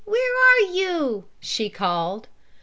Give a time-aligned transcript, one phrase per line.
[0.03, 2.27] Where are you?" she called.